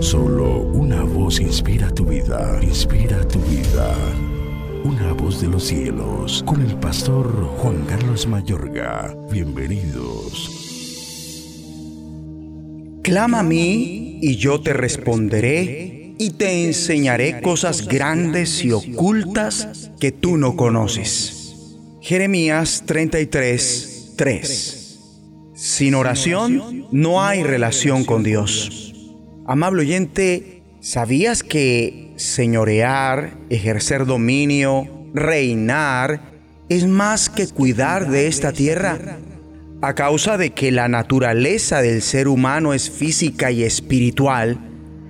[0.00, 3.94] Solo una voz inspira tu vida, inspira tu vida.
[4.84, 7.26] Una voz de los cielos, con el pastor
[7.58, 9.16] Juan Carlos Mayorga.
[9.30, 10.50] Bienvenidos.
[13.02, 20.12] Clama a mí y yo te responderé y te enseñaré cosas grandes y ocultas que
[20.12, 21.54] tú no conoces.
[22.00, 24.98] Jeremías 33, 3.
[25.54, 28.85] Sin oración no hay relación con Dios.
[29.48, 36.20] Amable oyente, ¿sabías que señorear, ejercer dominio, reinar,
[36.68, 39.18] es más que cuidar de esta tierra?
[39.82, 44.58] A causa de que la naturaleza del ser humano es física y espiritual,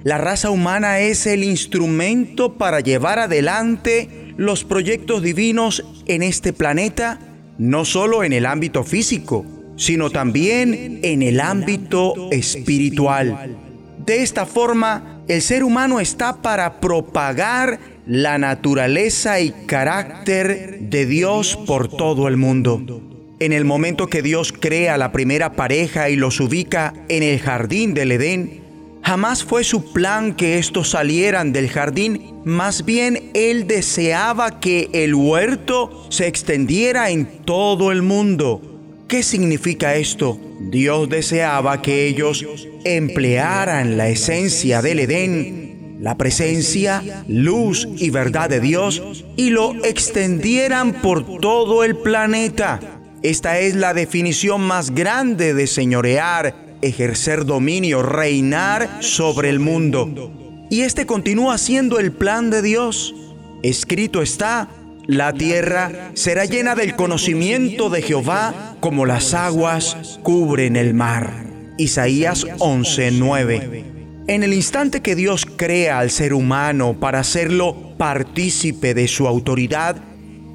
[0.04, 7.20] la raza humana es el instrumento para llevar adelante los proyectos divinos en este planeta,
[7.56, 9.46] no solo en el ámbito físico,
[9.76, 13.65] sino también en el ámbito espiritual.
[14.06, 21.58] De esta forma, el ser humano está para propagar la naturaleza y carácter de Dios
[21.66, 23.02] por todo el mundo.
[23.40, 27.92] En el momento que Dios crea la primera pareja y los ubica en el jardín
[27.94, 28.62] del Edén,
[29.02, 35.14] jamás fue su plan que estos salieran del jardín, más bien Él deseaba que el
[35.14, 38.76] huerto se extendiera en todo el mundo
[39.08, 40.36] ¿Qué significa esto?
[40.60, 42.44] Dios deseaba que ellos
[42.84, 51.00] emplearan la esencia del Edén, la presencia, luz y verdad de Dios, y lo extendieran
[51.02, 52.80] por todo el planeta.
[53.22, 60.66] Esta es la definición más grande de señorear, ejercer dominio, reinar sobre el mundo.
[60.70, 63.14] Y este continúa siendo el plan de Dios.
[63.62, 64.68] Escrito está,
[65.06, 71.46] la tierra será llena del conocimiento de Jehová como las aguas cubren el mar.
[71.78, 73.84] Isaías 11:9.
[74.26, 79.96] En el instante que Dios crea al ser humano para hacerlo partícipe de su autoridad,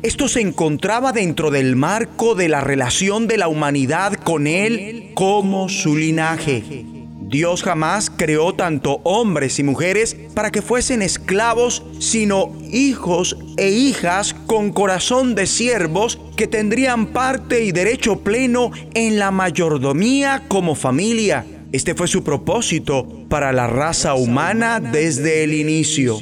[0.03, 5.69] esto se encontraba dentro del marco de la relación de la humanidad con Él como
[5.69, 7.00] su linaje.
[7.31, 14.35] Dios jamás creó tanto hombres y mujeres para que fuesen esclavos, sino hijos e hijas
[14.47, 21.45] con corazón de siervos que tendrían parte y derecho pleno en la mayordomía como familia.
[21.71, 26.19] Este fue su propósito para la raza humana desde el inicio.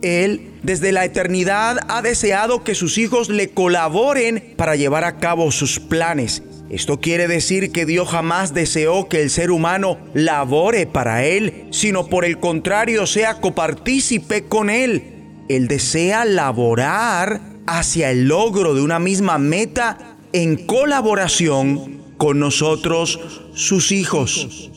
[0.00, 5.50] Él, desde la eternidad, ha deseado que sus hijos le colaboren para llevar a cabo
[5.50, 11.24] sus planes esto quiere decir que Dios jamás deseó que el ser humano labore para
[11.24, 15.04] Él, sino por el contrario sea copartícipe con Él.
[15.48, 23.20] Él desea laborar hacia el logro de una misma meta en colaboración con nosotros,
[23.54, 24.70] sus hijos.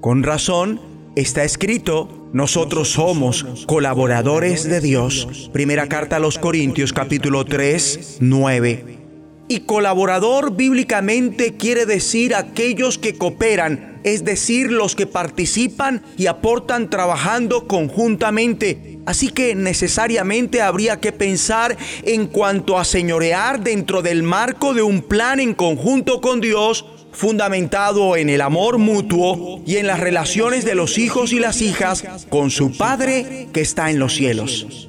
[0.00, 0.80] Con razón,
[1.14, 5.50] está escrito, nosotros somos colaboradores de Dios.
[5.52, 8.99] Primera carta a los Corintios capítulo 3, 9.
[9.50, 16.88] Y colaborador bíblicamente quiere decir aquellos que cooperan, es decir, los que participan y aportan
[16.88, 19.00] trabajando conjuntamente.
[19.06, 25.02] Así que necesariamente habría que pensar en cuanto a señorear dentro del marco de un
[25.02, 30.76] plan en conjunto con Dios, fundamentado en el amor mutuo y en las relaciones de
[30.76, 34.88] los hijos y las hijas con su Padre que está en los cielos.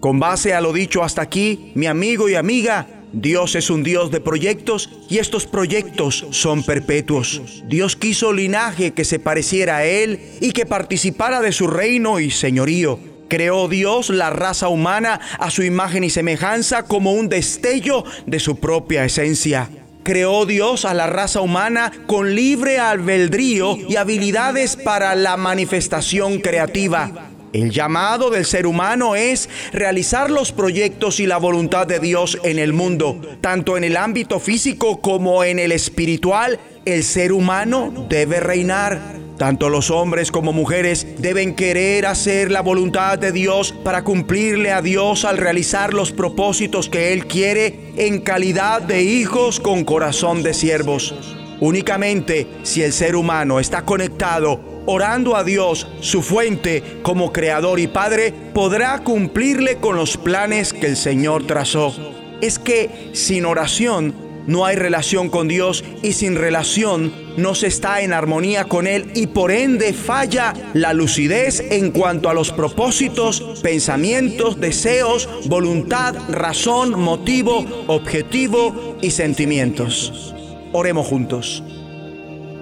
[0.00, 4.10] Con base a lo dicho hasta aquí, mi amigo y amiga, Dios es un Dios
[4.10, 7.62] de proyectos y estos proyectos son perpetuos.
[7.66, 12.30] Dios quiso linaje que se pareciera a Él y que participara de su reino y
[12.30, 12.98] señorío.
[13.28, 18.56] Creó Dios la raza humana a su imagen y semejanza como un destello de su
[18.56, 19.70] propia esencia.
[20.02, 27.30] Creó Dios a la raza humana con libre albedrío y habilidades para la manifestación creativa.
[27.52, 32.58] El llamado del ser humano es realizar los proyectos y la voluntad de Dios en
[32.58, 36.58] el mundo, tanto en el ámbito físico como en el espiritual.
[36.86, 39.20] El ser humano debe reinar.
[39.36, 44.80] Tanto los hombres como mujeres deben querer hacer la voluntad de Dios para cumplirle a
[44.80, 50.54] Dios al realizar los propósitos que Él quiere en calidad de hijos con corazón de
[50.54, 51.14] siervos.
[51.60, 57.86] Únicamente si el ser humano está conectado orando a Dios, su fuente, como creador y
[57.86, 61.94] padre, podrá cumplirle con los planes que el Señor trazó.
[62.40, 64.14] Es que sin oración
[64.46, 69.10] no hay relación con Dios y sin relación no se está en armonía con Él
[69.14, 76.98] y por ende falla la lucidez en cuanto a los propósitos, pensamientos, deseos, voluntad, razón,
[76.98, 80.34] motivo, objetivo y sentimientos.
[80.72, 81.62] Oremos juntos.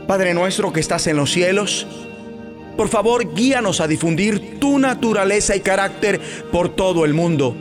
[0.06, 1.86] Padre nuestro que estás en los cielos,
[2.80, 6.18] Por favor, guíanos a difundir tu naturaleza y carácter
[6.50, 7.54] por todo el mundo,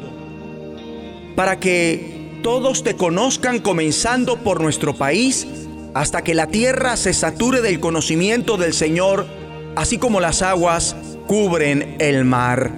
[1.35, 5.45] para que todos te conozcan comenzando por nuestro país,
[5.93, 9.27] hasta que la tierra se sature del conocimiento del Señor,
[9.75, 10.95] así como las aguas
[11.27, 12.77] cubren el mar.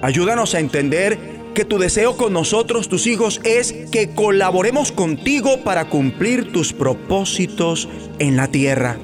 [0.00, 1.18] Ayúdanos a entender
[1.52, 7.86] que tu deseo con nosotros, tus hijos, es que colaboremos contigo para cumplir tus propósitos
[8.18, 8.96] en la tierra.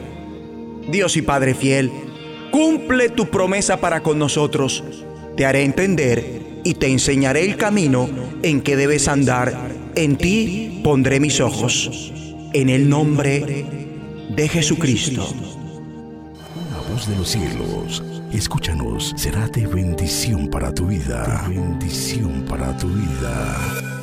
[0.88, 1.91] Dios y Padre fiel,
[2.56, 4.82] cumple tu promesa para con nosotros.
[5.37, 8.08] Te haré entender y te enseñaré el camino
[8.43, 9.73] en que debes andar.
[9.94, 12.11] En ti pondré mis ojos.
[12.55, 13.67] En el nombre
[14.35, 15.29] de Jesucristo.
[15.35, 21.44] Una voz de los cielos, escúchanos, será de bendición para tu vida.
[21.50, 23.95] bendición para tu vida.